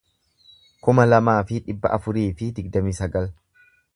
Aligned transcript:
kuma 0.87 1.05
lamaa 1.09 1.35
fi 1.51 1.59
dhibba 1.67 1.93
afurii 1.99 2.25
fi 2.39 2.49
digdamii 2.61 2.97
sagal 3.03 3.31